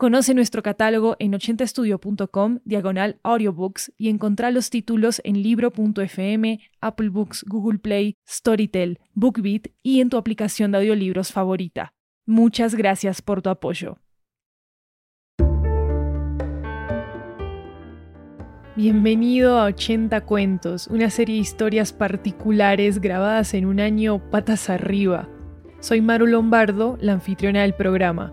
Conoce 0.00 0.32
nuestro 0.32 0.62
catálogo 0.62 1.14
en 1.18 1.34
80estudio.com, 1.34 2.60
diagonal 2.64 3.20
audiobooks, 3.22 3.92
y 3.98 4.08
encontrá 4.08 4.50
los 4.50 4.70
títulos 4.70 5.20
en 5.24 5.42
libro.fm, 5.42 6.58
Apple 6.80 7.10
Books, 7.10 7.44
Google 7.46 7.80
Play, 7.80 8.16
Storytel, 8.26 8.98
BookBeat 9.12 9.66
y 9.82 10.00
en 10.00 10.08
tu 10.08 10.16
aplicación 10.16 10.72
de 10.72 10.78
audiolibros 10.78 11.32
favorita. 11.32 11.92
Muchas 12.24 12.74
gracias 12.76 13.20
por 13.20 13.42
tu 13.42 13.50
apoyo. 13.50 13.98
Bienvenido 18.74 19.58
a 19.58 19.64
80 19.64 20.22
Cuentos, 20.22 20.86
una 20.86 21.10
serie 21.10 21.34
de 21.34 21.42
historias 21.42 21.92
particulares 21.92 23.02
grabadas 23.02 23.52
en 23.52 23.66
un 23.66 23.80
año 23.80 24.30
patas 24.30 24.70
arriba. 24.70 25.28
Soy 25.80 26.00
Maru 26.00 26.26
Lombardo, 26.26 26.96
la 27.02 27.12
anfitriona 27.12 27.60
del 27.60 27.74
programa. 27.74 28.32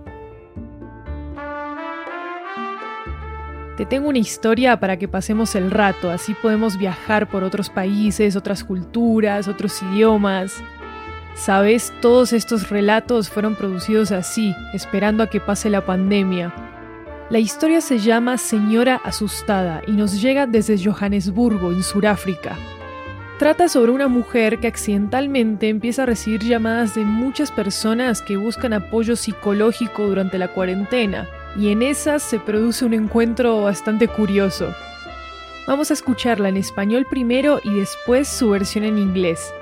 Te 3.78 3.86
tengo 3.86 4.10
una 4.10 4.18
historia 4.18 4.80
para 4.80 4.98
que 4.98 5.08
pasemos 5.08 5.54
el 5.54 5.70
rato, 5.70 6.10
así 6.10 6.34
podemos 6.34 6.80
viajar 6.80 7.30
por 7.30 7.44
otros 7.44 7.70
países, 7.70 8.36
otras 8.36 8.64
culturas, 8.64 9.48
otros 9.48 9.80
idiomas. 9.84 10.64
Sabes, 11.36 11.94
todos 12.02 12.34
estos 12.34 12.72
relatos 12.72 13.30
fueron 13.30 13.54
producidos 13.54 14.12
así, 14.12 14.56
esperando 14.74 15.22
a 15.22 15.30
que 15.30 15.40
pase 15.40 15.70
la 15.70 15.86
pandemia. 15.86 16.52
La 17.30 17.38
historia 17.38 17.80
se 17.80 18.00
llama 18.00 18.40
Señora 18.40 19.00
Asustada 19.04 19.84
y 19.86 19.92
nos 19.92 20.20
llega 20.20 20.48
desde 20.48 20.84
Johannesburgo, 20.84 21.72
en 21.72 21.84
Sudáfrica. 21.84 22.58
Trata 23.38 23.68
sobre 23.68 23.92
una 23.92 24.08
mujer 24.08 24.60
que 24.60 24.66
accidentalmente 24.66 25.70
empieza 25.70 26.02
a 26.02 26.08
recibir 26.08 26.42
llamadas 26.42 26.96
de 26.96 27.06
muchas 27.06 27.52
personas 27.52 28.24
que 28.24 28.38
buscan 28.38 28.74
apoyo 28.74 29.16
psicológico 29.16 30.08
durante 30.08 30.40
la 30.40 30.48
cuarentena 30.48 31.30
y 31.58 31.72
en 31.72 31.82
esas 31.82 32.22
se 32.22 32.40
produce 32.40 32.86
un 32.86 32.94
encuentro 32.94 33.64
bastante 33.64 34.08
curioso. 34.08 34.74
Vamos 35.68 35.90
a 35.90 35.96
escucharla 35.96 36.50
en 36.50 36.58
español 36.58 37.06
primero 37.10 37.60
y 37.64 37.74
después 37.74 38.28
su 38.28 38.52
versión 38.52 38.86
en 38.86 38.98
inglés. 38.98 39.54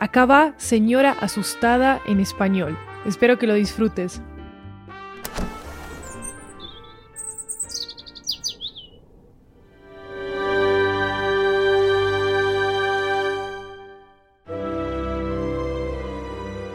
Acá 0.00 0.26
va 0.26 0.54
Señora 0.58 1.16
Asustada 1.20 2.00
en 2.06 2.20
español. 2.20 2.76
Espero 3.06 3.38
que 3.38 3.46
lo 3.46 3.54
disfrutes. 3.54 4.20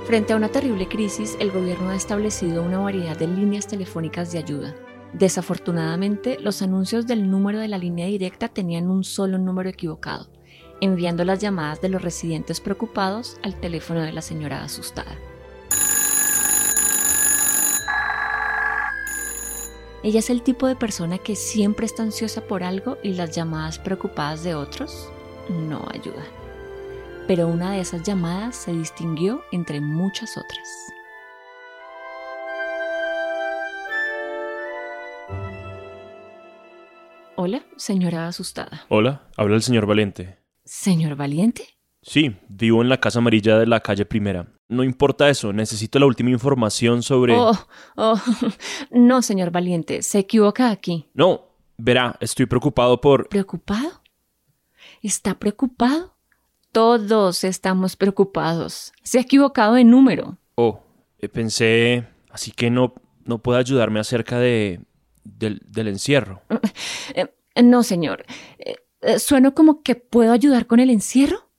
Frente 0.09 0.33
a 0.33 0.37
una 0.37 0.49
terrible 0.49 0.87
crisis, 0.87 1.37
el 1.39 1.51
gobierno 1.51 1.91
ha 1.91 1.95
establecido 1.95 2.63
una 2.63 2.79
variedad 2.79 3.15
de 3.15 3.27
líneas 3.27 3.67
telefónicas 3.67 4.31
de 4.31 4.39
ayuda. 4.39 4.75
Desafortunadamente, 5.13 6.39
los 6.39 6.63
anuncios 6.63 7.05
del 7.05 7.29
número 7.29 7.59
de 7.59 7.67
la 7.67 7.77
línea 7.77 8.07
directa 8.07 8.47
tenían 8.47 8.89
un 8.89 9.03
solo 9.03 9.37
número 9.37 9.69
equivocado, 9.69 10.27
enviando 10.81 11.23
las 11.25 11.37
llamadas 11.37 11.79
de 11.81 11.89
los 11.89 12.01
residentes 12.01 12.59
preocupados 12.59 13.37
al 13.43 13.59
teléfono 13.59 14.01
de 14.01 14.11
la 14.11 14.23
señora 14.23 14.63
asustada. 14.63 15.15
Ella 20.01 20.17
es 20.17 20.31
el 20.31 20.41
tipo 20.41 20.65
de 20.65 20.75
persona 20.75 21.19
que 21.19 21.35
siempre 21.35 21.85
está 21.85 22.01
ansiosa 22.01 22.41
por 22.41 22.63
algo 22.63 22.97
y 23.03 23.13
las 23.13 23.35
llamadas 23.35 23.77
preocupadas 23.77 24.43
de 24.43 24.55
otros 24.55 25.11
no 25.49 25.87
ayudan 25.93 26.48
pero 27.29 27.47
una 27.47 27.73
de 27.73 27.81
esas 27.81 28.01
llamadas 28.01 28.55
se 28.55 28.73
distinguió 28.73 29.43
entre 29.51 29.81
muchas 29.81 30.35
otras. 30.35 30.67
Hola, 37.35 37.61
señora 37.77 38.25
asustada. 38.25 38.83
Hola, 38.89 39.29
habla 39.37 39.57
el 39.57 39.61
señor 39.61 39.85
Valiente. 39.85 40.39
¿Señor 40.65 41.15
Valiente? 41.15 41.65
Sí, 42.01 42.35
vivo 42.47 42.81
en 42.81 42.89
la 42.89 42.99
casa 42.99 43.19
amarilla 43.19 43.59
de 43.59 43.67
la 43.67 43.81
calle 43.81 44.05
primera. 44.05 44.47
No 44.67 44.83
importa 44.83 45.29
eso, 45.29 45.53
necesito 45.53 45.99
la 45.99 46.07
última 46.07 46.31
información 46.31 47.03
sobre... 47.03 47.35
Oh, 47.37 47.55
oh, 47.95 48.19
no, 48.89 49.21
señor 49.21 49.51
Valiente, 49.51 50.01
se 50.01 50.17
equivoca 50.17 50.71
aquí. 50.71 51.05
No, 51.13 51.43
verá, 51.77 52.17
estoy 52.21 52.47
preocupado 52.47 52.99
por... 52.99 53.29
¿Preocupado? 53.29 54.01
¿Está 55.03 55.37
preocupado? 55.37 56.15
Todos 56.71 57.43
estamos 57.43 57.95
preocupados. 57.95 58.93
Se 59.03 59.17
ha 59.17 59.21
equivocado 59.21 59.73
de 59.75 59.83
número. 59.83 60.37
Oh, 60.55 60.81
eh, 61.17 61.29
pensé, 61.29 62.07
así 62.29 62.51
que 62.51 62.69
no, 62.69 62.93
no 63.25 63.39
puede 63.39 63.59
ayudarme 63.59 63.99
acerca 63.99 64.39
de, 64.39 64.81
del, 65.23 65.87
encierro. 65.87 66.41
Eh, 67.55 67.63
no, 67.63 67.81
señor. 67.81 68.25
Eh, 68.59 69.19
¿Sueno 69.19 69.55
como 69.55 69.81
que 69.81 69.95
puedo 69.95 70.31
ayudar 70.31 70.67
con 70.67 70.79
el 70.79 70.89
encierro? 70.91 71.49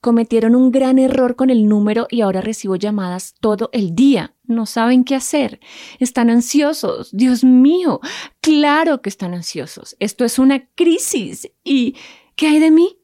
Cometieron 0.00 0.54
un 0.54 0.70
gran 0.70 0.98
error 0.98 1.36
con 1.36 1.50
el 1.50 1.66
número 1.66 2.06
y 2.10 2.22
ahora 2.22 2.40
recibo 2.40 2.76
llamadas 2.76 3.34
todo 3.40 3.70
el 3.72 3.94
día. 3.94 4.34
No 4.44 4.66
saben 4.66 5.04
qué 5.04 5.14
hacer. 5.14 5.60
Están 5.98 6.30
ansiosos. 6.30 7.10
Dios 7.12 7.44
mío. 7.44 8.00
Claro 8.40 9.00
que 9.00 9.08
están 9.08 9.34
ansiosos. 9.34 9.96
Esto 10.00 10.24
es 10.24 10.38
una 10.38 10.66
crisis. 10.74 11.50
¿Y 11.62 11.96
qué 12.36 12.48
hay 12.48 12.60
de 12.60 12.70
mí? 12.70 12.98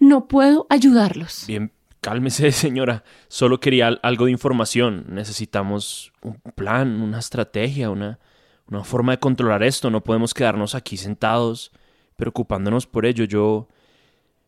No 0.00 0.28
puedo 0.28 0.66
ayudarlos. 0.70 1.44
Bien, 1.46 1.72
cálmese, 2.00 2.52
señora. 2.52 3.04
Solo 3.28 3.60
quería 3.60 3.88
algo 4.02 4.26
de 4.26 4.32
información. 4.32 5.06
Necesitamos 5.08 6.12
un 6.22 6.40
plan, 6.54 7.00
una 7.00 7.18
estrategia, 7.18 7.90
una, 7.90 8.18
una 8.68 8.84
forma 8.84 9.12
de 9.12 9.20
controlar 9.20 9.62
esto. 9.62 9.90
No 9.90 10.02
podemos 10.02 10.34
quedarnos 10.34 10.74
aquí 10.74 10.96
sentados 10.96 11.72
preocupándonos 12.16 12.86
por 12.86 13.06
ello. 13.06 13.24
Yo 13.24 13.68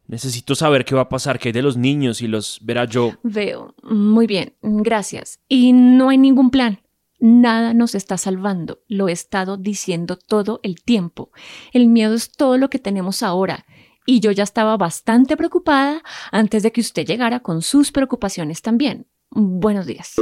necesito 0.06 0.54
saber 0.54 0.84
qué 0.84 0.94
va 0.94 1.02
a 1.02 1.08
pasar, 1.08 1.38
qué 1.38 1.48
hay 1.48 1.52
de 1.52 1.62
los 1.62 1.76
niños 1.76 2.20
y 2.22 2.26
los 2.26 2.58
verá 2.62 2.84
yo. 2.84 3.12
Veo. 3.22 3.74
Muy 3.82 4.26
bien, 4.26 4.54
gracias. 4.62 5.40
Y 5.48 5.72
no 5.72 6.08
hay 6.08 6.18
ningún 6.18 6.50
plan. 6.50 6.80
Nada 7.20 7.74
nos 7.74 7.94
está 7.94 8.16
salvando. 8.16 8.80
Lo 8.88 9.08
he 9.08 9.12
estado 9.12 9.58
diciendo 9.58 10.16
todo 10.16 10.58
el 10.62 10.82
tiempo. 10.82 11.30
El 11.72 11.86
miedo 11.86 12.14
es 12.14 12.32
todo 12.32 12.56
lo 12.56 12.70
que 12.70 12.78
tenemos 12.78 13.22
ahora 13.22 13.66
y 14.06 14.20
yo 14.20 14.30
ya 14.32 14.44
estaba 14.44 14.76
bastante 14.76 15.36
preocupada 15.36 16.02
antes 16.32 16.62
de 16.62 16.72
que 16.72 16.80
usted 16.80 17.06
llegara 17.06 17.40
con 17.40 17.62
sus 17.62 17.92
preocupaciones 17.92 18.62
también. 18.62 19.06
Buenos 19.30 19.86
días. 19.86 20.16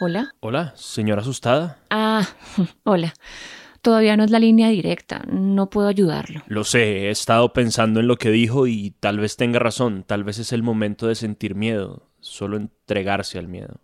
Hola. 0.00 0.34
Hola, 0.40 0.72
señora 0.76 1.22
asustada. 1.22 1.78
Ah, 1.90 2.26
hola. 2.84 3.14
Todavía 3.80 4.16
no 4.16 4.24
es 4.24 4.30
la 4.30 4.38
línea 4.38 4.70
directa, 4.70 5.22
no 5.30 5.68
puedo 5.68 5.88
ayudarlo. 5.88 6.42
Lo 6.46 6.64
sé, 6.64 7.06
he 7.06 7.10
estado 7.10 7.52
pensando 7.52 8.00
en 8.00 8.08
lo 8.08 8.16
que 8.16 8.30
dijo 8.30 8.66
y 8.66 8.92
tal 8.98 9.20
vez 9.20 9.36
tenga 9.36 9.58
razón, 9.58 10.04
tal 10.06 10.24
vez 10.24 10.38
es 10.38 10.52
el 10.52 10.62
momento 10.62 11.06
de 11.06 11.14
sentir 11.14 11.54
miedo, 11.54 12.08
solo 12.20 12.56
entregarse 12.56 13.38
al 13.38 13.46
miedo. 13.46 13.80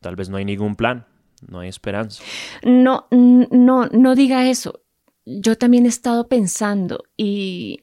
Tal 0.00 0.16
vez 0.16 0.28
no 0.28 0.38
hay 0.38 0.44
ningún 0.44 0.74
plan, 0.74 1.06
no 1.46 1.60
hay 1.60 1.68
esperanza. 1.68 2.22
No, 2.64 3.06
no, 3.10 3.86
no 3.86 4.14
diga 4.16 4.50
eso 4.50 4.83
yo 5.26 5.56
también 5.56 5.86
he 5.86 5.88
estado 5.88 6.28
pensando 6.28 7.04
y 7.16 7.82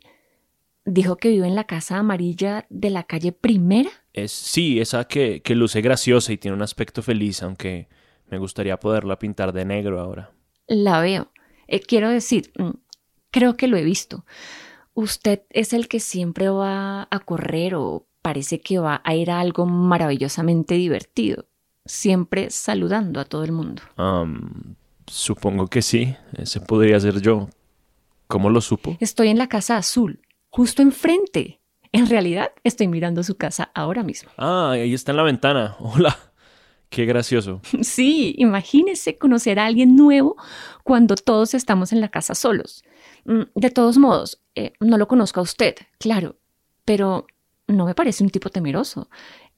dijo 0.85 1.17
que 1.17 1.29
vive 1.29 1.47
en 1.47 1.55
la 1.55 1.65
casa 1.65 1.97
amarilla 1.97 2.65
de 2.69 2.89
la 2.89 3.03
calle 3.03 3.31
Primera. 3.31 3.89
Es, 4.13 4.31
sí, 4.31 4.79
esa 4.79 5.05
que, 5.05 5.41
que 5.41 5.55
luce 5.55 5.81
graciosa 5.81 6.33
y 6.33 6.37
tiene 6.37 6.55
un 6.55 6.63
aspecto 6.63 7.01
feliz, 7.01 7.41
aunque 7.43 7.87
me 8.29 8.37
gustaría 8.37 8.79
poderla 8.79 9.19
pintar 9.19 9.53
de 9.53 9.65
negro 9.65 9.99
ahora. 9.99 10.31
La 10.67 11.01
veo. 11.01 11.31
Eh, 11.67 11.81
quiero 11.81 12.09
decir, 12.09 12.51
mm, 12.57 12.71
creo 13.29 13.57
que 13.57 13.67
lo 13.67 13.77
he 13.77 13.83
visto. 13.83 14.25
Usted 14.93 15.43
es 15.49 15.73
el 15.73 15.87
que 15.87 15.99
siempre 15.99 16.49
va 16.49 17.07
a 17.09 17.19
correr 17.19 17.75
o 17.75 18.07
parece 18.21 18.61
que 18.61 18.79
va 18.79 19.01
a 19.03 19.15
ir 19.15 19.31
a 19.31 19.39
algo 19.39 19.65
maravillosamente 19.65 20.75
divertido, 20.75 21.45
siempre 21.85 22.49
saludando 22.49 23.19
a 23.19 23.25
todo 23.25 23.43
el 23.43 23.51
mundo. 23.51 23.81
Supongo 25.11 25.67
que 25.67 25.81
sí, 25.81 26.15
ese 26.37 26.61
podría 26.61 26.97
ser 26.97 27.21
yo. 27.21 27.49
¿Cómo 28.27 28.49
lo 28.49 28.61
supo? 28.61 28.95
Estoy 29.01 29.27
en 29.27 29.37
la 29.37 29.49
casa 29.49 29.75
azul, 29.75 30.21
justo 30.49 30.81
enfrente. 30.81 31.59
En 31.91 32.07
realidad, 32.07 32.51
estoy 32.63 32.87
mirando 32.87 33.21
su 33.21 33.35
casa 33.35 33.71
ahora 33.75 34.03
mismo. 34.03 34.31
Ah, 34.37 34.71
ahí 34.71 34.93
está 34.93 35.11
en 35.11 35.17
la 35.17 35.23
ventana. 35.23 35.75
Hola. 35.81 36.17
Qué 36.89 37.05
gracioso. 37.05 37.59
Sí, 37.81 38.35
imagínese 38.37 39.17
conocer 39.17 39.59
a 39.59 39.65
alguien 39.65 39.97
nuevo 39.97 40.37
cuando 40.85 41.15
todos 41.15 41.55
estamos 41.55 41.91
en 41.91 41.99
la 41.99 42.07
casa 42.07 42.33
solos. 42.33 42.85
Mm, 43.25 43.41
De 43.53 43.69
todos 43.69 43.97
modos, 43.97 44.41
eh, 44.55 44.71
no 44.79 44.97
lo 44.97 45.09
conozco 45.09 45.41
a 45.41 45.43
usted, 45.43 45.75
claro, 45.99 46.37
pero 46.85 47.27
no 47.67 47.85
me 47.85 47.95
parece 47.95 48.23
un 48.23 48.29
tipo 48.29 48.49
temeroso. 48.49 49.09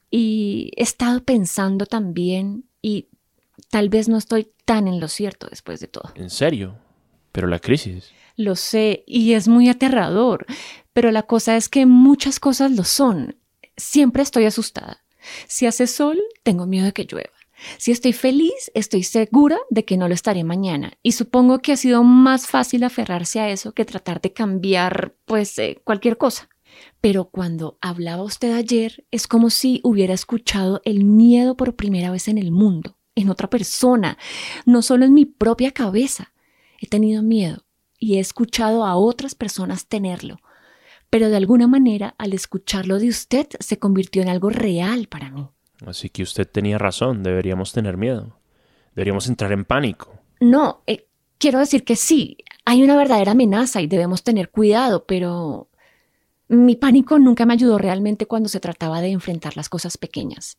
Y 0.10 0.72
he 0.78 0.82
estado 0.82 1.24
pensando 1.24 1.86
también, 1.86 2.66
y 2.82 3.08
tal 3.70 3.90
vez 3.90 4.08
no 4.10 4.18
estoy 4.18 4.52
tan 4.66 4.88
en 4.88 5.00
lo 5.00 5.08
cierto 5.08 5.48
después 5.50 5.80
de 5.80 5.88
todo. 5.88 6.12
¿En 6.16 6.30
serio? 6.30 6.78
Pero 7.32 7.48
la 7.48 7.60
crisis. 7.60 8.12
Lo 8.36 8.56
sé, 8.56 9.04
y 9.06 9.34
es 9.34 9.48
muy 9.48 9.70
aterrador, 9.70 10.46
pero 10.94 11.12
la 11.12 11.24
cosa 11.24 11.56
es 11.56 11.70
que 11.70 11.86
muchas 11.86 12.40
cosas 12.40 12.72
lo 12.72 12.84
son. 12.84 13.38
Siempre 13.78 14.24
estoy 14.24 14.46
asustada. 14.46 15.04
Si 15.48 15.66
hace 15.66 15.88
sol, 15.88 16.20
tengo 16.44 16.66
miedo 16.66 16.86
de 16.86 16.94
que 16.94 17.06
llueva. 17.06 17.32
Si 17.78 17.92
estoy 17.92 18.14
feliz, 18.14 18.72
estoy 18.74 19.04
segura 19.04 19.58
de 19.70 19.86
que 19.86 19.98
no 19.98 20.08
lo 20.08 20.14
estaré 20.14 20.44
mañana. 20.44 20.94
Y 21.02 21.14
supongo 21.14 21.60
que 21.60 21.72
ha 21.72 21.78
sido 21.78 22.04
más 22.04 22.48
fácil 22.48 22.84
aferrarse 22.84 23.40
a 23.40 23.50
eso 23.50 23.74
que 23.74 23.86
tratar 23.86 24.22
de 24.22 24.34
cambiar, 24.34 25.16
pues, 25.26 25.58
eh, 25.60 25.80
cualquier 25.84 26.18
cosa. 26.18 26.50
Pero 27.02 27.26
cuando 27.26 27.78
hablaba 27.82 28.24
usted 28.24 28.54
ayer, 28.54 29.06
es 29.12 29.28
como 29.28 29.50
si 29.50 29.80
hubiera 29.84 30.14
escuchado 30.14 30.82
el 30.86 31.04
miedo 31.04 31.56
por 31.56 31.76
primera 31.76 32.12
vez 32.12 32.28
en 32.28 32.38
el 32.38 32.52
mundo, 32.52 32.98
en 33.16 33.30
otra 33.30 33.50
persona, 33.50 34.18
no 34.66 34.82
solo 34.82 35.06
en 35.06 35.14
mi 35.14 35.26
propia 35.26 35.72
cabeza. 35.72 36.34
He 36.80 36.88
tenido 36.88 37.24
miedo 37.24 37.66
y 38.00 38.16
he 38.16 38.20
escuchado 38.20 38.86
a 38.86 38.96
otras 38.96 39.36
personas 39.36 39.88
tenerlo. 39.88 40.40
Pero 41.10 41.30
de 41.30 41.38
alguna 41.38 41.68
manera, 41.68 42.16
al 42.18 42.34
escucharlo 42.34 43.00
de 43.00 43.10
usted, 43.10 43.48
se 43.60 43.78
convirtió 43.78 44.22
en 44.22 44.30
algo 44.30 44.50
real 44.50 45.08
para 45.08 45.30
mí. 45.30 45.48
Así 45.86 46.10
que 46.10 46.24
usted 46.24 46.48
tenía 46.48 46.78
razón, 46.78 47.24
deberíamos 47.24 47.72
tener 47.72 47.98
miedo. 47.98 48.38
Deberíamos 48.96 49.28
entrar 49.28 49.52
en 49.52 49.66
pánico. 49.66 50.12
No, 50.40 50.82
eh, 50.88 51.08
quiero 51.38 51.60
decir 51.60 51.84
que 51.84 51.96
sí, 51.96 52.38
hay 52.66 52.84
una 52.84 52.96
verdadera 52.96 53.32
amenaza 53.32 53.82
y 53.82 53.88
debemos 53.88 54.24
tener 54.24 54.50
cuidado, 54.50 55.06
pero 55.06 55.70
mi 56.48 56.76
pánico 56.76 57.20
nunca 57.20 57.46
me 57.46 57.54
ayudó 57.54 57.78
realmente 57.78 58.26
cuando 58.26 58.50
se 58.50 58.60
trataba 58.60 59.02
de 59.02 59.10
enfrentar 59.10 59.56
las 59.56 59.70
cosas 59.70 59.98
pequeñas. 59.98 60.58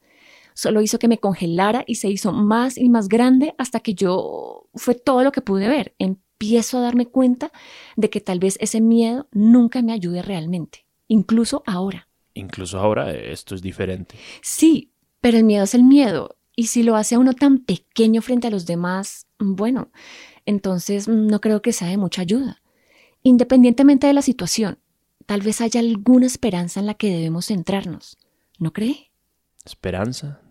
Solo 0.54 0.80
hizo 0.80 0.98
que 0.98 1.08
me 1.08 1.18
congelara 1.18 1.84
y 1.86 1.96
se 1.96 2.08
hizo 2.08 2.32
más 2.32 2.78
y 2.78 2.88
más 2.88 3.08
grande 3.08 3.54
hasta 3.58 3.80
que 3.80 3.94
yo 3.94 4.68
fue 4.74 4.94
todo 4.94 5.24
lo 5.24 5.32
que 5.32 5.42
pude 5.42 5.68
ver. 5.68 5.94
Empiezo 5.98 6.78
a 6.78 6.82
darme 6.82 7.06
cuenta 7.06 7.52
de 7.96 8.08
que 8.08 8.20
tal 8.20 8.38
vez 8.38 8.56
ese 8.60 8.80
miedo 8.80 9.28
nunca 9.32 9.82
me 9.82 9.92
ayude 9.92 10.22
realmente, 10.22 10.86
incluso 11.08 11.64
ahora. 11.66 12.08
Incluso 12.34 12.78
ahora 12.78 13.12
esto 13.12 13.54
es 13.54 13.62
diferente. 13.62 14.16
Sí, 14.42 14.92
pero 15.20 15.38
el 15.38 15.44
miedo 15.44 15.64
es 15.64 15.74
el 15.74 15.84
miedo. 15.84 16.36
Y 16.56 16.68
si 16.68 16.84
lo 16.84 16.94
hace 16.94 17.16
a 17.16 17.18
uno 17.18 17.34
tan 17.34 17.58
pequeño 17.58 18.22
frente 18.22 18.46
a 18.46 18.50
los 18.50 18.64
demás, 18.64 19.26
bueno, 19.38 19.90
entonces 20.46 21.08
no 21.08 21.40
creo 21.40 21.62
que 21.62 21.72
sea 21.72 21.88
de 21.88 21.96
mucha 21.96 22.22
ayuda. 22.22 22.62
Independientemente 23.22 24.06
de 24.06 24.12
la 24.12 24.22
situación, 24.22 24.78
tal 25.26 25.40
vez 25.40 25.60
haya 25.60 25.80
alguna 25.80 26.26
esperanza 26.26 26.78
en 26.78 26.86
la 26.86 26.94
que 26.94 27.10
debemos 27.10 27.46
centrarnos. 27.46 28.18
¿No 28.58 28.72
cree? 28.72 29.10
¿Esperanza? 29.64 30.43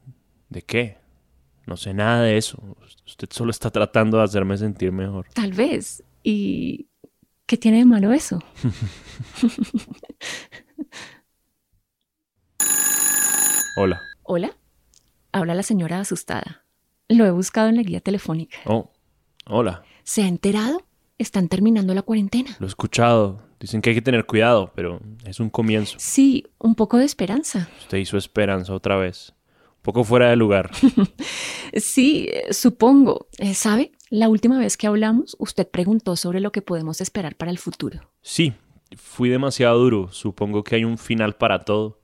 ¿De 0.53 0.61
qué? 0.61 0.97
No 1.65 1.75
sé 1.77 1.95
nada 1.95 2.21
de 2.21 2.37
eso. 2.37 2.77
Usted 3.07 3.27
solo 3.31 3.49
está 3.49 3.71
tratando 3.71 4.17
de 4.17 4.23
hacerme 4.23 4.55
sentir 4.55 4.91
mejor. 4.91 5.25
Tal 5.33 5.51
vez. 5.51 6.03
¿Y 6.21 6.89
qué 7.47 7.57
tiene 7.57 7.79
de 7.79 7.85
malo 7.85 8.13
eso? 8.13 8.37
Hola. 13.77 13.99
Hola. 14.21 14.55
Habla 15.31 15.55
la 15.55 15.63
señora 15.63 15.99
asustada. 15.99 16.63
Lo 17.09 17.25
he 17.25 17.31
buscado 17.31 17.69
en 17.69 17.77
la 17.77 17.81
guía 17.81 17.99
telefónica. 17.99 18.59
Oh, 18.65 18.91
hola. 19.47 19.81
¿Se 20.03 20.21
ha 20.21 20.27
enterado? 20.27 20.85
Están 21.17 21.47
terminando 21.47 21.95
la 21.95 22.03
cuarentena. 22.03 22.55
Lo 22.59 22.67
he 22.67 22.69
escuchado. 22.69 23.41
Dicen 23.59 23.81
que 23.81 23.89
hay 23.89 23.95
que 23.95 24.03
tener 24.03 24.27
cuidado, 24.27 24.71
pero 24.75 25.01
es 25.25 25.39
un 25.39 25.49
comienzo. 25.49 25.95
Sí, 25.97 26.45
un 26.59 26.75
poco 26.75 26.99
de 26.99 27.05
esperanza. 27.05 27.67
Usted 27.79 27.97
hizo 27.97 28.17
esperanza 28.17 28.71
otra 28.75 28.97
vez. 28.97 29.33
Poco 29.83 30.03
fuera 30.03 30.29
de 30.31 30.35
lugar. 30.35 30.71
Sí, 31.75 32.29
supongo. 32.51 33.27
Eh, 33.39 33.55
¿Sabe? 33.55 33.91
La 34.11 34.29
última 34.29 34.59
vez 34.59 34.77
que 34.77 34.85
hablamos, 34.85 35.35
usted 35.39 35.67
preguntó 35.67 36.15
sobre 36.15 36.39
lo 36.39 36.51
que 36.51 36.61
podemos 36.61 37.01
esperar 37.01 37.35
para 37.35 37.49
el 37.49 37.57
futuro. 37.57 38.11
Sí, 38.21 38.53
fui 38.95 39.29
demasiado 39.29 39.79
duro. 39.79 40.11
Supongo 40.11 40.63
que 40.63 40.75
hay 40.75 40.83
un 40.83 40.99
final 40.99 41.35
para 41.35 41.65
todo. 41.65 41.99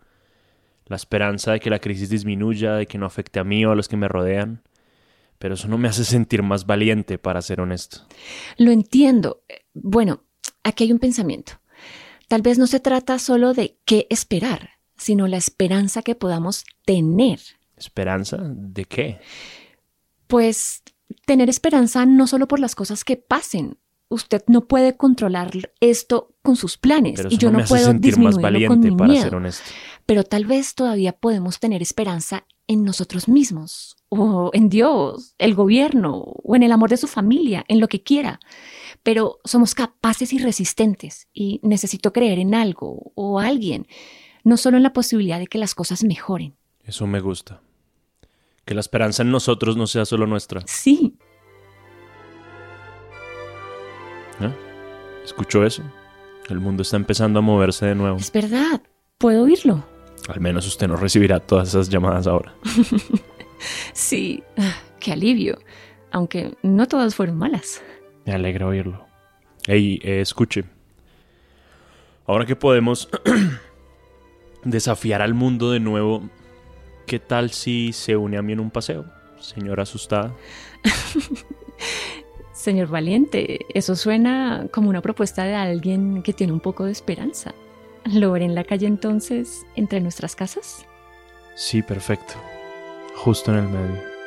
La 0.87 0.95
esperanza 0.95 1.51
de 1.51 1.59
que 1.59 1.69
la 1.69 1.77
crisis 1.77 2.09
disminuya, 2.09 2.73
de 2.73 2.87
que 2.87 2.97
no 2.97 3.05
afecte 3.05 3.39
a 3.39 3.43
mí 3.43 3.63
o 3.63 3.71
a 3.71 3.75
los 3.75 3.87
que 3.87 3.95
me 3.95 4.07
rodean. 4.07 4.63
Pero 5.37 5.53
eso 5.53 5.67
no 5.67 5.77
me 5.77 5.87
hace 5.87 6.03
sentir 6.03 6.41
más 6.41 6.65
valiente, 6.65 7.19
para 7.19 7.43
ser 7.43 7.61
honesto. 7.61 8.07
Lo 8.57 8.71
entiendo. 8.71 9.43
Eh, 9.47 9.61
Bueno, 9.73 10.23
aquí 10.63 10.85
hay 10.85 10.91
un 10.91 10.99
pensamiento. 10.99 11.53
Tal 12.27 12.41
vez 12.41 12.57
no 12.57 12.65
se 12.65 12.79
trata 12.79 13.19
solo 13.19 13.53
de 13.53 13.77
qué 13.85 14.07
esperar, 14.09 14.71
sino 14.97 15.27
la 15.27 15.37
esperanza 15.37 16.01
que 16.01 16.15
podamos 16.15 16.65
tener. 16.85 17.39
¿Esperanza? 17.79 18.37
¿De 18.41 18.85
qué? 18.85 19.19
Pues 20.27 20.83
tener 21.25 21.49
esperanza 21.49 22.05
no 22.05 22.27
solo 22.27 22.47
por 22.47 22.59
las 22.59 22.75
cosas 22.75 23.03
que 23.03 23.17
pasen. 23.17 23.77
Usted 24.09 24.43
no 24.47 24.67
puede 24.67 24.97
controlar 24.97 25.51
esto 25.79 26.35
con 26.41 26.55
sus 26.55 26.77
planes 26.77 27.13
Pero 27.17 27.29
y 27.31 27.37
yo 27.37 27.51
no 27.51 27.59
hace 27.59 27.69
puedo 27.69 27.85
sentir 27.85 28.17
más 28.17 28.37
valiente, 28.37 28.67
con 28.67 28.79
mi 28.79 28.91
para 28.91 29.09
miedo. 29.09 29.23
ser 29.23 29.35
honesto. 29.35 29.69
Pero 30.05 30.23
tal 30.23 30.45
vez 30.45 30.73
todavía 30.73 31.13
podemos 31.13 31.59
tener 31.59 31.81
esperanza 31.81 32.45
en 32.67 32.83
nosotros 32.83 33.27
mismos, 33.27 33.97
o 34.09 34.51
en 34.53 34.69
Dios, 34.69 35.35
el 35.39 35.55
gobierno, 35.55 36.17
o 36.17 36.55
en 36.55 36.63
el 36.63 36.71
amor 36.71 36.89
de 36.89 36.97
su 36.97 37.07
familia, 37.07 37.65
en 37.67 37.79
lo 37.79 37.87
que 37.87 38.03
quiera. 38.03 38.39
Pero 39.01 39.39
somos 39.43 39.73
capaces 39.73 40.33
y 40.33 40.39
resistentes, 40.39 41.27
y 41.33 41.59
necesito 41.63 42.13
creer 42.13 42.37
en 42.39 42.53
algo 42.53 43.11
o 43.15 43.39
alguien, 43.39 43.87
no 44.43 44.57
solo 44.57 44.77
en 44.77 44.83
la 44.83 44.93
posibilidad 44.93 45.39
de 45.39 45.47
que 45.47 45.57
las 45.57 45.73
cosas 45.73 46.03
mejoren. 46.03 46.55
Eso 46.83 47.07
me 47.07 47.21
gusta. 47.21 47.61
Que 48.69 48.75
la 48.75 48.81
esperanza 48.81 49.23
en 49.23 49.31
nosotros 49.31 49.77
no 49.77 49.87
sea 49.87 50.05
solo 50.05 50.27
nuestra. 50.27 50.61
Sí, 50.67 51.17
¿eh? 54.39 54.53
¿Escuchó 55.25 55.65
eso? 55.65 55.81
El 56.49 56.59
mundo 56.59 56.83
está 56.83 56.95
empezando 56.95 57.39
a 57.39 57.41
moverse 57.41 57.87
de 57.87 57.95
nuevo. 57.95 58.17
es 58.17 58.31
verdad, 58.31 58.83
puedo 59.17 59.45
oírlo. 59.45 59.83
Al 60.27 60.39
menos 60.39 60.67
usted 60.67 60.87
no 60.87 60.97
recibirá 60.97 61.39
todas 61.39 61.69
esas 61.69 61.89
llamadas 61.89 62.27
ahora. 62.27 62.53
Sí, 63.93 64.43
qué 64.99 65.13
alivio, 65.13 65.57
aunque 66.11 66.55
no 66.61 66.87
todas 66.87 67.15
fueron 67.15 67.39
malas. 67.39 67.81
Me 68.27 68.33
alegra 68.33 68.67
oírlo. 68.67 69.03
Ey, 69.65 69.99
eh, 70.03 70.21
escuche. 70.21 70.63
Ahora 72.27 72.45
que 72.45 72.55
podemos 72.55 73.09
desafiar 74.63 75.23
al 75.23 75.33
mundo 75.33 75.71
de 75.71 75.79
nuevo, 75.79 76.29
¿qué 77.09 77.17
tal 77.17 77.49
si 77.49 77.91
se 77.91 78.15
une 78.15 78.37
a 78.37 78.43
mí 78.43 78.53
en 78.53 78.59
un 78.59 78.69
paseo? 78.69 79.03
Señora 79.39 79.81
asustada. 79.81 80.31
Señor 82.53 82.89
Valiente, 82.89 83.65
eso 83.73 83.95
suena 83.95 84.67
como 84.71 84.89
una 84.89 85.01
propuesta 85.01 85.43
de 85.43 85.55
alguien 85.55 86.21
que 86.21 86.33
tiene 86.33 86.53
un 86.53 86.59
poco 86.59 86.85
de 86.85 86.91
esperanza. 86.91 87.55
¿Lo 88.05 88.31
veré 88.31 88.45
en 88.45 88.53
la 88.53 88.63
calle 88.63 88.85
entonces, 88.85 89.65
entre 89.75 90.01
nuestras 90.01 90.35
casas? 90.35 90.85
Sí, 91.55 91.81
perfecto. 91.81 92.35
Justo 93.15 93.51
en 93.51 93.57
el 93.57 93.69
medio. 93.69 94.18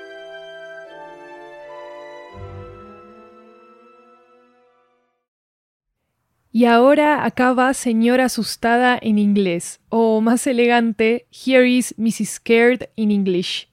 Y 6.54 6.66
ahora 6.66 7.24
acaba 7.24 7.72
Señora 7.72 8.26
Asustada 8.26 8.98
en 9.00 9.18
inglés, 9.18 9.80
o 9.88 10.20
más 10.20 10.46
elegante, 10.46 11.26
Here 11.30 11.66
is 11.66 11.94
Mrs. 11.96 12.28
Scared 12.28 12.90
in 12.94 13.10
English. 13.10 13.68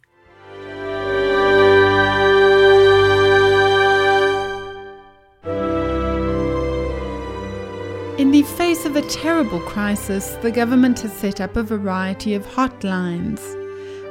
In 8.17 8.31
the 8.31 8.43
face 8.43 8.86
of 8.86 8.95
a 8.95 9.01
terrible 9.01 9.59
crisis, 9.59 10.38
the 10.41 10.51
government 10.51 11.01
has 11.01 11.12
set 11.12 11.41
up 11.41 11.57
a 11.57 11.63
variety 11.63 12.33
of 12.33 12.45
hotlines. 12.45 13.58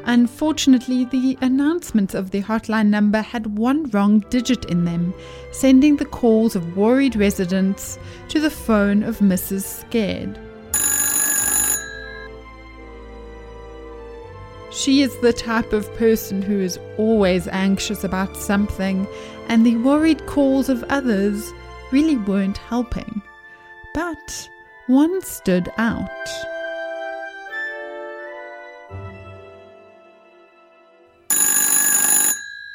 Unfortunately, 0.08 1.04
the 1.04 1.36
announcements 1.42 2.14
of 2.14 2.30
the 2.30 2.40
hotline 2.40 2.86
number 2.86 3.20
had 3.20 3.58
one 3.58 3.90
wrong 3.90 4.20
digit 4.30 4.64
in 4.64 4.86
them, 4.86 5.12
sending 5.52 5.96
the 5.96 6.06
calls 6.06 6.56
of 6.56 6.78
worried 6.78 7.14
residents 7.14 7.98
to 8.30 8.40
the 8.40 8.48
phone 8.48 9.02
of 9.02 9.18
Mrs. 9.18 9.64
Scared. 9.64 10.40
She 14.72 15.02
is 15.02 15.14
the 15.20 15.34
type 15.34 15.74
of 15.74 15.94
person 15.96 16.40
who 16.40 16.58
is 16.58 16.78
always 16.96 17.46
anxious 17.48 18.02
about 18.02 18.34
something, 18.34 19.06
and 19.48 19.66
the 19.66 19.76
worried 19.76 20.24
calls 20.24 20.70
of 20.70 20.82
others 20.84 21.52
really 21.92 22.16
weren't 22.16 22.56
helping. 22.56 23.20
But 23.92 24.48
one 24.86 25.20
stood 25.20 25.70
out. 25.76 26.08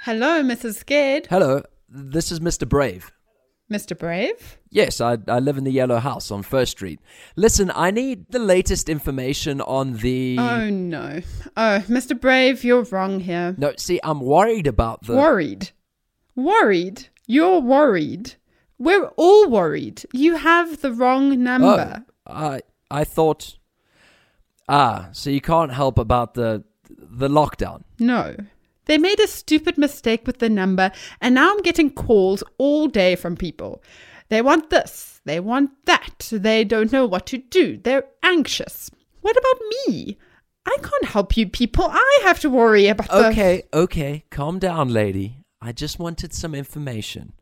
Hello, 0.04 0.44
Mrs. 0.44 0.76
Scared. 0.76 1.28
Hello, 1.30 1.64
this 1.88 2.30
is 2.30 2.42
Mr. 2.42 2.68
Brave. 2.68 3.14
Mr. 3.72 3.98
Brave? 3.98 4.58
Yes, 4.70 5.00
I, 5.00 5.18
I 5.30 5.40
live 5.40 5.58
in 5.58 5.64
the 5.64 5.72
yellow 5.72 5.98
house 6.00 6.30
on 6.30 6.44
First 6.44 6.74
Street. 6.74 7.00
Listen, 7.38 7.72
I 7.74 7.90
need 7.90 8.26
the 8.30 8.40
latest 8.40 8.90
information 8.90 9.62
on 9.62 9.94
the. 9.94 10.36
Oh, 10.38 10.70
no. 10.70 11.22
Oh, 11.56 11.84
Mr. 11.88 12.20
Brave, 12.20 12.66
you're 12.66 12.84
wrong 12.84 13.22
here. 13.22 13.56
No, 13.58 13.72
see, 13.78 14.02
I'm 14.04 14.20
worried 14.20 14.68
about 14.68 15.04
the. 15.04 15.16
Worried. 15.16 15.72
Worried? 16.36 17.08
You're 17.26 17.62
worried. 17.62 18.34
We're 18.78 19.06
all 19.16 19.50
worried. 19.50 20.04
You 20.12 20.36
have 20.36 20.82
the 20.82 20.92
wrong 20.92 21.42
number. 21.42 22.04
Oh, 22.28 22.34
I 22.34 22.62
I 22.92 23.06
thought. 23.06 23.58
Ah, 24.68 25.08
so 25.14 25.30
you 25.30 25.40
can't 25.40 25.72
help 25.72 25.98
about 25.98 26.34
the 26.34 26.66
the 26.90 27.30
lockdown. 27.30 27.84
No. 28.00 28.36
They 28.86 28.98
made 28.98 29.20
a 29.20 29.28
stupid 29.28 29.78
mistake 29.78 30.28
with 30.28 30.40
the 30.40 30.50
number, 30.50 30.92
and 31.22 31.36
now 31.36 31.52
I'm 31.52 31.62
getting 31.62 31.90
calls 31.90 32.44
all 32.58 32.88
day 32.88 33.16
from 33.16 33.36
people. 33.36 33.82
They 34.30 34.42
want 34.42 34.70
this, 34.70 35.22
they 35.26 35.40
want 35.40 35.72
that, 35.86 36.30
they 36.32 36.64
don't 36.64 36.92
know 36.92 37.06
what 37.06 37.26
to 37.28 37.38
do, 37.38 37.78
they're 37.78 38.06
anxious. 38.24 38.90
What 39.22 39.38
about 39.38 39.62
me? 39.88 40.18
I 40.66 40.78
can't 40.82 41.06
help 41.06 41.36
you 41.36 41.48
people. 41.48 41.86
I 41.90 42.22
have 42.24 42.40
to 42.42 42.50
worry 42.50 42.88
about. 42.88 43.10
Okay, 43.10 43.64
okay, 43.74 44.24
calm 44.30 44.60
down, 44.60 44.90
lady. 44.90 45.38
I 45.62 45.72
just 45.72 46.00
wanted 46.00 46.34
some 46.34 46.56
information. 46.56 47.34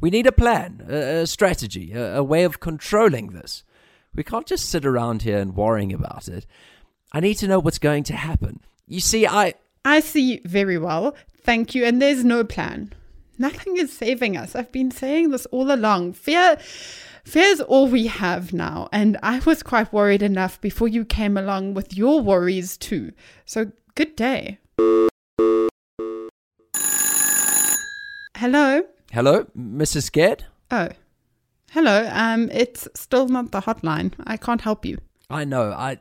We 0.00 0.10
need 0.10 0.26
a 0.26 0.32
plan, 0.32 0.86
a, 0.88 1.22
a 1.22 1.26
strategy, 1.26 1.92
a, 1.92 2.18
a 2.18 2.22
way 2.22 2.44
of 2.44 2.60
controlling 2.60 3.28
this. 3.28 3.64
We 4.14 4.22
can't 4.22 4.46
just 4.46 4.68
sit 4.68 4.84
around 4.84 5.22
here 5.22 5.38
and 5.38 5.56
worrying 5.56 5.92
about 5.92 6.28
it. 6.28 6.46
I 7.12 7.20
need 7.20 7.34
to 7.34 7.48
know 7.48 7.58
what's 7.58 7.78
going 7.78 8.04
to 8.04 8.16
happen. 8.16 8.60
You 8.86 9.00
see, 9.00 9.26
I. 9.26 9.54
I 9.88 10.00
see 10.00 10.42
very 10.44 10.76
well. 10.76 11.16
Thank 11.44 11.74
you. 11.74 11.86
And 11.86 12.02
there's 12.02 12.22
no 12.22 12.44
plan. 12.44 12.92
Nothing 13.38 13.78
is 13.78 13.90
saving 13.90 14.36
us. 14.36 14.54
I've 14.54 14.70
been 14.70 14.90
saying 14.90 15.30
this 15.30 15.46
all 15.46 15.72
along. 15.72 16.12
Fear. 16.12 16.58
Fear 17.24 17.44
is 17.44 17.60
all 17.62 17.88
we 17.88 18.06
have 18.06 18.52
now. 18.52 18.90
And 18.92 19.16
I 19.22 19.38
was 19.38 19.62
quite 19.62 19.90
worried 19.90 20.22
enough 20.22 20.60
before 20.60 20.88
you 20.88 21.06
came 21.06 21.38
along 21.38 21.72
with 21.72 21.96
your 21.96 22.20
worries 22.20 22.76
too. 22.76 23.12
So 23.46 23.72
good 23.94 24.14
day. 24.14 24.58
Hello? 28.36 28.82
Hello, 29.10 29.46
Mrs. 29.56 30.02
Scared? 30.02 30.44
Oh. 30.70 30.90
Hello. 31.70 32.06
Um, 32.12 32.50
it's 32.52 32.86
still 32.94 33.26
not 33.28 33.52
the 33.52 33.62
hotline. 33.62 34.12
I 34.26 34.36
can't 34.36 34.60
help 34.60 34.84
you. 34.84 34.98
I 35.30 35.44
know. 35.44 35.72
I. 35.72 35.96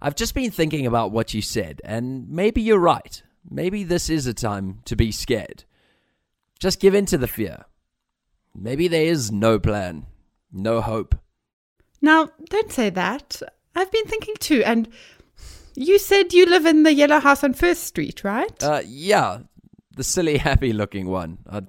I've 0.00 0.16
just 0.16 0.34
been 0.34 0.50
thinking 0.50 0.86
about 0.86 1.12
what 1.12 1.34
you 1.34 1.42
said, 1.42 1.80
and 1.84 2.28
maybe 2.28 2.60
you're 2.60 2.78
right. 2.78 3.22
Maybe 3.48 3.84
this 3.84 4.08
is 4.08 4.26
a 4.26 4.34
time 4.34 4.80
to 4.84 4.96
be 4.96 5.12
scared. 5.12 5.64
Just 6.60 6.80
give 6.80 6.94
in 6.94 7.06
to 7.06 7.18
the 7.18 7.26
fear. 7.26 7.64
Maybe 8.54 8.88
there 8.88 9.04
is 9.04 9.32
no 9.32 9.58
plan, 9.58 10.06
no 10.52 10.80
hope. 10.80 11.16
Now, 12.00 12.30
don't 12.50 12.70
say 12.70 12.90
that. 12.90 13.42
I've 13.74 13.90
been 13.90 14.04
thinking 14.04 14.34
too, 14.38 14.62
and 14.64 14.88
you 15.74 15.98
said 15.98 16.32
you 16.32 16.46
live 16.46 16.66
in 16.66 16.82
the 16.82 16.92
yellow 16.92 17.20
house 17.20 17.42
on 17.42 17.54
First 17.54 17.84
Street, 17.84 18.22
right? 18.24 18.62
Uh, 18.62 18.82
yeah, 18.84 19.38
the 19.96 20.04
silly, 20.04 20.38
happy 20.38 20.72
looking 20.72 21.08
one. 21.08 21.38
I 21.50 21.62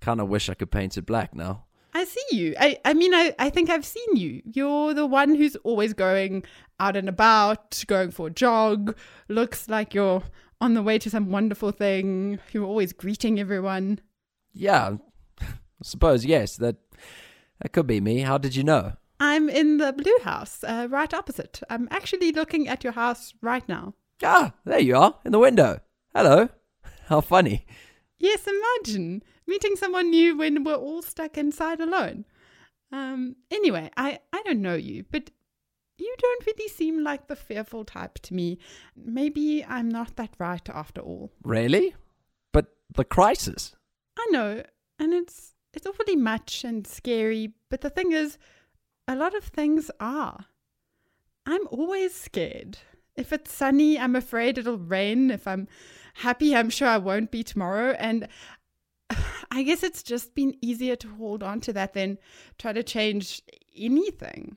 kind 0.00 0.20
of 0.20 0.28
wish 0.28 0.48
I 0.48 0.54
could 0.54 0.70
paint 0.70 0.96
it 0.96 1.06
black 1.06 1.34
now. 1.34 1.63
I 1.94 2.04
see 2.04 2.24
you. 2.32 2.54
I, 2.58 2.78
I 2.84 2.92
mean, 2.92 3.14
I, 3.14 3.34
I 3.38 3.50
think 3.50 3.70
I've 3.70 3.84
seen 3.84 4.16
you. 4.16 4.42
You're 4.44 4.94
the 4.94 5.06
one 5.06 5.36
who's 5.36 5.54
always 5.56 5.94
going 5.94 6.42
out 6.80 6.96
and 6.96 7.08
about, 7.08 7.84
going 7.86 8.10
for 8.10 8.26
a 8.26 8.30
jog. 8.30 8.96
Looks 9.28 9.68
like 9.68 9.94
you're 9.94 10.24
on 10.60 10.74
the 10.74 10.82
way 10.82 10.98
to 10.98 11.08
some 11.08 11.30
wonderful 11.30 11.70
thing. 11.70 12.40
You're 12.50 12.66
always 12.66 12.92
greeting 12.92 13.38
everyone. 13.38 14.00
Yeah, 14.52 14.96
I 15.40 15.46
suppose, 15.84 16.24
yes, 16.24 16.56
that, 16.56 16.76
that 17.60 17.72
could 17.72 17.86
be 17.86 18.00
me. 18.00 18.20
How 18.20 18.38
did 18.38 18.56
you 18.56 18.64
know? 18.64 18.94
I'm 19.20 19.48
in 19.48 19.78
the 19.78 19.92
blue 19.92 20.18
house, 20.24 20.64
uh, 20.64 20.88
right 20.90 21.14
opposite. 21.14 21.62
I'm 21.70 21.86
actually 21.92 22.32
looking 22.32 22.66
at 22.66 22.82
your 22.82 22.94
house 22.94 23.34
right 23.40 23.66
now. 23.68 23.94
Ah, 24.22 24.52
there 24.64 24.80
you 24.80 24.96
are, 24.96 25.14
in 25.24 25.30
the 25.30 25.38
window. 25.38 25.78
Hello. 26.12 26.48
How 27.06 27.20
funny. 27.20 27.66
Yes, 28.24 28.46
imagine 28.46 29.22
meeting 29.46 29.76
someone 29.76 30.08
new 30.08 30.34
when 30.34 30.64
we're 30.64 30.74
all 30.76 31.02
stuck 31.02 31.36
inside 31.36 31.78
alone. 31.78 32.24
Um, 32.90 33.36
anyway, 33.50 33.90
I, 33.98 34.18
I 34.32 34.40
don't 34.46 34.62
know 34.62 34.76
you, 34.76 35.04
but 35.12 35.30
you 35.98 36.16
don't 36.18 36.46
really 36.46 36.68
seem 36.68 37.04
like 37.04 37.26
the 37.26 37.36
fearful 37.36 37.84
type 37.84 38.18
to 38.20 38.32
me. 38.32 38.58
Maybe 38.96 39.62
I'm 39.62 39.90
not 39.90 40.16
that 40.16 40.30
right 40.38 40.66
after 40.70 41.02
all. 41.02 41.32
Really? 41.42 41.94
But 42.50 42.68
the 42.94 43.04
crisis. 43.04 43.76
I 44.18 44.26
know, 44.30 44.62
and 44.98 45.12
it's 45.12 45.52
it's 45.74 45.86
awfully 45.86 46.16
much 46.16 46.64
and 46.64 46.86
scary, 46.86 47.52
but 47.68 47.82
the 47.82 47.90
thing 47.90 48.12
is, 48.12 48.38
a 49.06 49.16
lot 49.16 49.34
of 49.34 49.44
things 49.44 49.90
are. 50.00 50.46
I'm 51.44 51.66
always 51.66 52.14
scared. 52.14 52.78
If 53.16 53.34
it's 53.34 53.52
sunny, 53.52 53.98
I'm 53.98 54.16
afraid 54.16 54.56
it'll 54.56 54.78
rain. 54.78 55.30
If 55.30 55.46
I'm 55.46 55.68
happy, 56.14 56.54
I'm 56.54 56.70
sure 56.70 56.88
I 56.88 56.98
won't 56.98 57.30
be 57.30 57.42
tomorrow. 57.42 57.94
And 57.98 58.28
I 59.50 59.62
guess 59.62 59.82
it's 59.82 60.02
just 60.02 60.34
been 60.34 60.56
easier 60.60 60.96
to 60.96 61.08
hold 61.08 61.42
on 61.42 61.60
to 61.62 61.72
that 61.74 61.94
than 61.94 62.18
try 62.58 62.72
to 62.72 62.82
change 62.82 63.42
anything. 63.76 64.56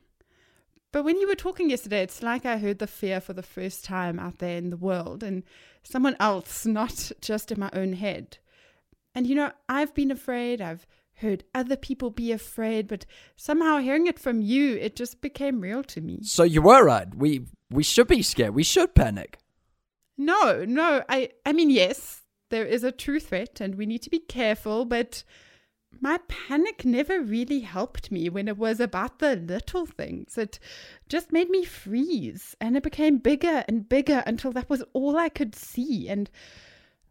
But 0.91 1.03
when 1.03 1.17
you 1.19 1.27
were 1.27 1.35
talking 1.35 1.69
yesterday, 1.69 2.01
it's 2.01 2.23
like 2.23 2.45
I 2.45 2.57
heard 2.57 2.79
the 2.79 2.87
fear 2.87 3.19
for 3.19 3.33
the 3.33 3.43
first 3.43 3.83
time 3.83 4.19
out 4.19 4.39
there 4.39 4.57
in 4.57 4.69
the 4.69 4.77
world 4.77 5.21
and 5.21 5.43
someone 5.83 6.15
else, 6.19 6.65
not 6.65 7.11
just 7.21 7.51
in 7.51 7.59
my 7.59 7.69
own 7.73 7.93
head. 7.93 8.37
And 9.13 9.27
you 9.27 9.35
know, 9.35 9.51
I've 9.67 9.93
been 9.93 10.11
afraid, 10.11 10.61
I've 10.61 10.87
heard 11.15 11.43
other 11.53 11.75
people 11.75 12.09
be 12.09 12.31
afraid, 12.31 12.87
but 12.87 13.05
somehow 13.35 13.79
hearing 13.79 14.07
it 14.07 14.19
from 14.19 14.41
you, 14.41 14.75
it 14.77 14.95
just 14.95 15.21
became 15.21 15.61
real 15.61 15.83
to 15.83 16.01
me. 16.01 16.19
So 16.23 16.43
you 16.43 16.61
were 16.61 16.83
right. 16.85 17.13
We 17.13 17.45
we 17.69 17.83
should 17.83 18.07
be 18.07 18.21
scared. 18.21 18.55
We 18.55 18.63
should 18.63 18.95
panic. 18.95 19.39
No, 20.17 20.65
no. 20.65 21.03
I 21.09 21.29
I 21.45 21.53
mean, 21.53 21.69
yes, 21.69 22.23
there 22.49 22.65
is 22.65 22.83
a 22.83 22.91
true 22.91 23.19
threat 23.19 23.61
and 23.61 23.75
we 23.75 23.85
need 23.85 24.01
to 24.03 24.09
be 24.09 24.19
careful, 24.19 24.85
but 24.85 25.23
my 25.99 26.19
panic 26.27 26.85
never 26.85 27.21
really 27.21 27.61
helped 27.61 28.11
me 28.11 28.29
when 28.29 28.47
it 28.47 28.57
was 28.57 28.79
about 28.79 29.19
the 29.19 29.35
little 29.35 29.85
things. 29.85 30.37
It 30.37 30.59
just 31.09 31.31
made 31.31 31.49
me 31.49 31.63
freeze 31.63 32.55
and 32.59 32.75
it 32.77 32.83
became 32.83 33.17
bigger 33.17 33.63
and 33.67 33.87
bigger 33.87 34.23
until 34.25 34.51
that 34.53 34.69
was 34.69 34.83
all 34.93 35.17
I 35.17 35.29
could 35.29 35.55
see. 35.55 36.07
And 36.09 36.29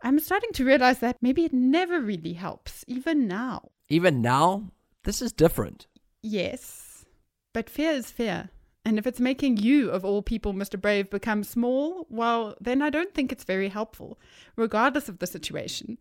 I'm 0.03 0.21
starting 0.21 0.53
to 0.55 0.65
realize 0.65 0.99
that 1.01 1.17
maybe 1.21 1.45
it 1.45 1.53
never 1.53 2.01
really 2.01 2.35
helps, 2.35 2.85
even 2.87 3.27
now. 3.27 3.71
Even 3.89 4.21
now, 4.21 4.71
this 5.05 5.23
is 5.23 5.33
different. 5.33 5.87
Yes, 6.23 7.05
but 7.53 7.71
fear 7.71 7.93
is 7.93 8.11
fear. 8.11 8.51
And 8.87 8.99
if 9.01 9.07
it's 9.07 9.19
making 9.19 9.57
you, 9.57 9.91
of 9.91 10.05
all 10.05 10.23
people, 10.23 10.55
Mr. 10.55 10.81
Brave, 10.81 11.11
become 11.11 11.43
small, 11.43 12.07
well, 12.09 12.55
then 12.61 12.81
I 12.83 12.89
don't 12.89 13.13
think 13.13 13.33
it's 13.33 13.43
very 13.43 13.69
helpful, 13.69 14.17
regardless 14.55 15.09
of 15.09 15.19
the 15.19 15.27
situation. 15.27 15.99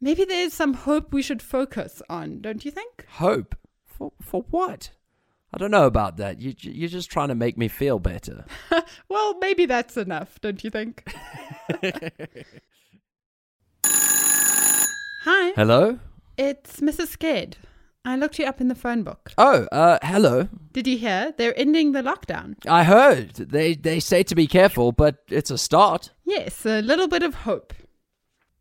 Maybe 0.00 0.24
there's 0.24 0.52
some 0.52 0.74
hope 0.74 1.12
we 1.12 1.22
should 1.22 1.40
focus 1.40 2.02
on, 2.10 2.40
don't 2.40 2.64
you 2.64 2.72
think? 2.72 3.06
Hope? 3.10 3.54
For, 3.84 4.12
for 4.20 4.44
what? 4.50 4.90
I 5.54 5.58
don't 5.58 5.70
know 5.70 5.86
about 5.86 6.16
that. 6.16 6.40
You, 6.40 6.52
you're 6.58 6.88
just 6.88 7.12
trying 7.12 7.28
to 7.28 7.36
make 7.36 7.56
me 7.56 7.68
feel 7.68 8.00
better. 8.00 8.44
well, 9.08 9.38
maybe 9.38 9.64
that's 9.64 9.96
enough, 9.96 10.40
don't 10.40 10.64
you 10.64 10.70
think? 10.70 11.08
Hi, 15.22 15.52
Hello? 15.54 16.00
it's 16.36 16.80
Mrs. 16.80 17.06
Scared. 17.06 17.56
I 18.06 18.14
looked 18.14 18.38
you 18.38 18.46
up 18.46 18.60
in 18.60 18.68
the 18.68 18.76
phone 18.76 19.02
book. 19.02 19.32
Oh, 19.36 19.66
uh, 19.72 19.98
hello. 20.00 20.48
Did 20.72 20.86
you 20.86 20.96
hear? 20.96 21.34
They're 21.36 21.58
ending 21.58 21.90
the 21.90 22.02
lockdown. 22.02 22.54
I 22.68 22.84
heard. 22.84 23.34
They, 23.34 23.74
they 23.74 23.98
say 23.98 24.22
to 24.22 24.36
be 24.36 24.46
careful, 24.46 24.92
but 24.92 25.16
it's 25.28 25.50
a 25.50 25.58
start. 25.58 26.12
Yes, 26.24 26.64
a 26.64 26.82
little 26.82 27.08
bit 27.08 27.24
of 27.24 27.34
hope. 27.34 27.74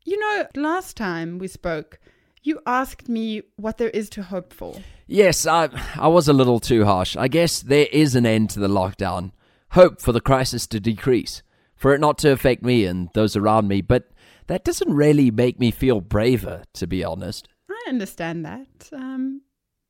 You 0.03 0.19
know, 0.19 0.47
last 0.55 0.97
time 0.97 1.37
we 1.37 1.47
spoke, 1.47 1.99
you 2.41 2.59
asked 2.65 3.07
me 3.07 3.43
what 3.55 3.77
there 3.77 3.91
is 3.91 4.09
to 4.11 4.23
hope 4.23 4.51
for. 4.51 4.77
Yes, 5.05 5.45
I, 5.45 5.69
I 5.95 6.07
was 6.07 6.27
a 6.27 6.33
little 6.33 6.59
too 6.59 6.85
harsh. 6.85 7.15
I 7.15 7.27
guess 7.27 7.61
there 7.61 7.87
is 7.91 8.15
an 8.15 8.25
end 8.25 8.49
to 8.51 8.59
the 8.59 8.67
lockdown. 8.67 9.31
Hope 9.71 10.01
for 10.01 10.11
the 10.11 10.21
crisis 10.21 10.65
to 10.67 10.79
decrease, 10.79 11.43
for 11.75 11.93
it 11.93 12.01
not 12.01 12.17
to 12.19 12.31
affect 12.31 12.63
me 12.63 12.85
and 12.85 13.09
those 13.13 13.35
around 13.35 13.67
me, 13.67 13.81
but 13.81 14.09
that 14.47 14.63
doesn't 14.63 14.91
really 14.91 15.29
make 15.29 15.59
me 15.59 15.69
feel 15.69 16.01
braver, 16.01 16.63
to 16.73 16.87
be 16.87 17.03
honest. 17.03 17.47
Understand 17.88 18.46
that. 18.46 18.89
Um, 18.92 19.42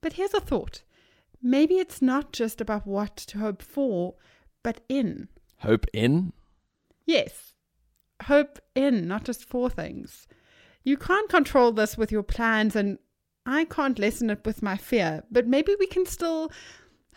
but 0.01 0.13
here's 0.13 0.33
a 0.33 0.39
thought. 0.39 0.83
Maybe 1.41 1.75
it's 1.75 2.01
not 2.01 2.31
just 2.31 2.59
about 2.59 2.87
what 2.87 3.15
to 3.17 3.39
hope 3.39 3.61
for, 3.61 4.15
but 4.63 4.81
in. 4.89 5.27
Hope 5.59 5.85
in? 5.93 6.33
Yes, 7.05 7.53
hope 8.23 8.59
in, 8.73 9.07
not 9.07 9.23
just 9.23 9.45
for 9.45 9.69
things. 9.69 10.27
You 10.83 10.97
can't 10.97 11.29
control 11.29 11.71
this 11.71 11.97
with 11.97 12.11
your 12.11 12.23
plans, 12.23 12.75
and 12.75 12.97
I 13.45 13.65
can't 13.65 13.99
lessen 13.99 14.29
it 14.29 14.45
with 14.45 14.63
my 14.63 14.77
fear, 14.77 15.23
but 15.31 15.47
maybe 15.47 15.75
we 15.79 15.87
can 15.87 16.05
still 16.05 16.51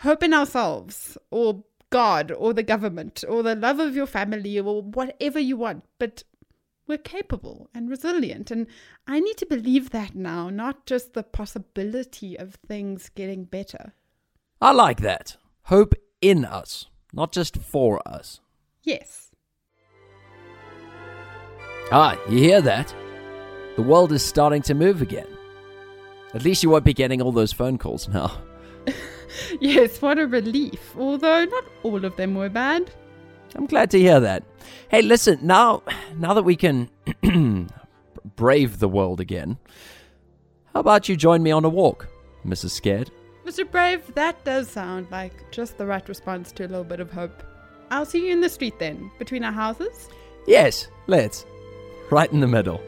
hope 0.01 0.23
in 0.23 0.35
ourselves, 0.35 1.17
or 1.31 1.65
God, 1.91 2.31
or 2.33 2.53
the 2.53 2.63
government, 2.63 3.25
or 3.27 3.43
the 3.43 3.55
love 3.55 3.79
of 3.79 3.97
your 3.97 4.07
family, 4.07 4.59
or 4.59 4.83
whatever 4.83 5.39
you 5.39 5.57
want. 5.57 5.85
But 5.99 6.23
we're 6.88 6.99
capable 6.99 7.68
and 7.75 7.88
resilient. 7.88 8.50
And 8.50 8.66
I 9.07 9.21
need 9.21 9.37
to 9.37 9.47
believe 9.47 9.90
that 9.90 10.14
now, 10.14 10.49
not 10.49 10.87
just 10.87 11.12
the 11.12 11.23
possibility 11.23 12.37
of 12.37 12.54
things 12.66 13.11
getting 13.14 13.45
better. 13.45 13.92
I 14.61 14.73
like 14.73 15.00
that. 15.02 15.37
Hope 15.64 15.95
in 16.21 16.45
us, 16.45 16.87
not 17.12 17.30
just 17.33 17.59
for 17.59 18.00
us. 18.09 18.40
Yes. 18.83 19.30
Ah, 21.92 22.18
you 22.28 22.38
hear 22.38 22.61
that? 22.62 22.95
The 23.76 23.83
world 23.83 24.12
is 24.12 24.25
starting 24.25 24.62
to 24.62 24.75
move 24.75 25.02
again. 25.02 25.28
At 26.35 26.45
least 26.45 26.62
you 26.62 26.71
won't 26.71 26.85
be 26.85 26.95
getting 26.95 27.23
all 27.23 27.33
those 27.33 27.52
phone 27.52 27.78
calls 27.78 28.09
now. 28.09 28.33
Yes, 29.61 30.00
what 30.00 30.18
a 30.18 30.26
relief. 30.26 30.95
Although 30.97 31.45
not 31.45 31.64
all 31.83 32.04
of 32.04 32.16
them 32.16 32.35
were 32.35 32.49
bad. 32.49 32.90
I'm 33.55 33.67
glad 33.67 33.90
to 33.93 33.99
hear 33.99 34.21
that. 34.21 34.45
Hey, 34.88 35.02
listen, 35.02 35.38
now 35.43 35.83
now 36.17 36.35
that 36.35 36.45
we 36.45 36.57
can 36.57 36.90
brave 38.37 38.78
the 38.78 38.88
world 38.88 39.21
again, 39.21 39.59
how 40.75 40.81
about 40.81 41.09
you 41.09 41.17
join 41.17 41.43
me 41.43 41.50
on 41.50 41.64
a 41.64 41.69
walk, 41.69 42.09
Mrs. 42.45 42.71
Scared? 42.71 43.11
Mr. 43.45 43.69
Brave, 43.71 44.14
that 44.14 44.45
does 44.45 44.69
sound 44.69 45.07
like 45.11 45.33
just 45.50 45.78
the 45.78 45.87
right 45.87 46.07
response 46.09 46.52
to 46.52 46.67
a 46.67 46.69
little 46.69 46.85
bit 46.85 47.00
of 47.00 47.11
hope. 47.11 47.43
I'll 47.90 48.05
see 48.05 48.26
you 48.26 48.33
in 48.33 48.43
the 48.43 48.49
street 48.50 48.78
then, 48.78 49.11
between 49.19 49.43
our 49.43 49.52
houses. 49.52 50.09
Yes, 50.47 50.88
let's. 51.07 51.47
Right 52.11 52.31
in 52.31 52.40
the 52.40 52.47
middle. 52.47 52.81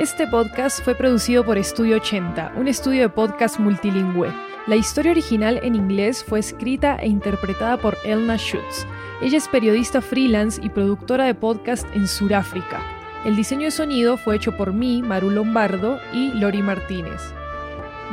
Este 0.00 0.26
podcast 0.26 0.82
fue 0.82 0.94
producido 0.94 1.44
por 1.44 1.58
Estudio 1.58 1.96
80, 1.96 2.54
un 2.56 2.68
estudio 2.68 3.02
de 3.02 3.08
podcast 3.10 3.60
multilingüe. 3.60 4.32
La 4.66 4.76
historia 4.76 5.12
original 5.12 5.60
en 5.62 5.74
inglés 5.74 6.24
fue 6.24 6.38
escrita 6.38 6.96
e 6.96 7.06
interpretada 7.06 7.76
por 7.76 7.98
Elna 8.02 8.38
Schutz. 8.38 8.86
Ella 9.20 9.36
es 9.36 9.46
periodista 9.46 10.00
freelance 10.00 10.58
y 10.64 10.70
productora 10.70 11.24
de 11.24 11.34
podcast 11.34 11.86
en 11.94 12.08
Sudáfrica. 12.08 12.80
El 13.26 13.36
diseño 13.36 13.64
de 13.64 13.72
sonido 13.72 14.16
fue 14.16 14.36
hecho 14.36 14.56
por 14.56 14.72
mí, 14.72 15.02
Maru 15.02 15.28
Lombardo 15.28 16.00
y 16.14 16.32
Lori 16.32 16.62
Martínez. 16.62 17.34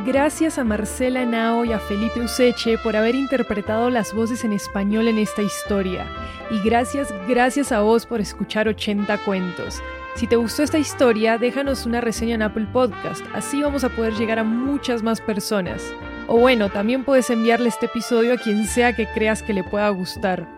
Gracias 0.04 0.58
a 0.58 0.64
Marcela 0.64 1.24
Nao 1.24 1.64
y 1.64 1.72
a 1.72 1.78
Felipe 1.78 2.20
Useche 2.20 2.76
por 2.76 2.96
haber 2.96 3.14
interpretado 3.14 3.88
las 3.88 4.12
voces 4.12 4.44
en 4.44 4.52
español 4.52 5.08
en 5.08 5.16
esta 5.16 5.40
historia. 5.40 6.04
Y 6.50 6.60
gracias, 6.60 7.14
gracias 7.26 7.72
a 7.72 7.80
vos 7.80 8.04
por 8.04 8.20
escuchar 8.20 8.68
80 8.68 9.24
cuentos. 9.24 9.82
Si 10.18 10.26
te 10.26 10.34
gustó 10.34 10.64
esta 10.64 10.78
historia, 10.78 11.38
déjanos 11.38 11.86
una 11.86 12.00
reseña 12.00 12.34
en 12.34 12.42
Apple 12.42 12.66
Podcast, 12.72 13.24
así 13.34 13.62
vamos 13.62 13.84
a 13.84 13.88
poder 13.88 14.14
llegar 14.14 14.40
a 14.40 14.44
muchas 14.44 15.04
más 15.04 15.20
personas. 15.20 15.94
O 16.26 16.40
bueno, 16.40 16.70
también 16.70 17.04
puedes 17.04 17.30
enviarle 17.30 17.68
este 17.68 17.86
episodio 17.86 18.34
a 18.34 18.36
quien 18.36 18.66
sea 18.66 18.96
que 18.96 19.06
creas 19.06 19.44
que 19.44 19.52
le 19.52 19.62
pueda 19.62 19.88
gustar. 19.90 20.48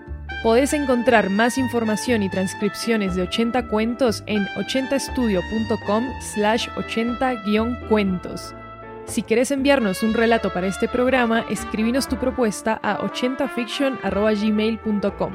Podés 0.42 0.72
encontrar 0.72 1.28
más 1.28 1.58
información 1.58 2.22
y 2.22 2.30
transcripciones 2.30 3.16
de 3.16 3.24
80 3.24 3.68
cuentos 3.68 4.24
en 4.24 4.46
80estudio.com 4.46 6.06
slash 6.22 6.70
80-cuentos. 6.70 8.54
Si 9.04 9.22
querés 9.22 9.50
enviarnos 9.50 10.02
un 10.02 10.14
relato 10.14 10.50
para 10.54 10.68
este 10.68 10.88
programa, 10.88 11.44
escribinos 11.50 12.08
tu 12.08 12.16
propuesta 12.16 12.80
a 12.82 12.98
80fiction.gmail.com. 13.00 15.32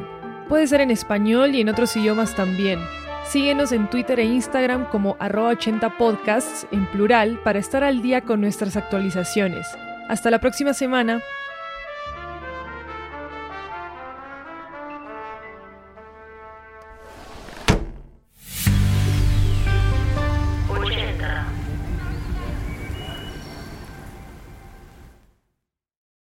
Puede 0.49 0.65
ser 0.65 0.81
en 0.81 0.89
español 0.89 1.53
y 1.53 1.61
en 1.61 1.69
otros 1.69 1.95
idiomas 1.95 2.33
también. 2.33 2.79
Síguenos 3.27 3.71
en 3.71 3.89
Twitter 3.89 4.19
e 4.19 4.23
Instagram 4.23 4.85
como 4.89 5.17
arroba 5.19 5.53
80podcasts 5.53 6.67
en 6.71 6.85
plural 6.85 7.39
para 7.43 7.59
estar 7.59 7.83
al 7.83 8.01
día 8.01 8.21
con 8.21 8.39
nuestras 8.39 8.77
actualizaciones. 8.77 9.67
Hasta 10.07 10.29
la 10.29 10.39
próxima 10.39 10.73
semana. 10.73 11.21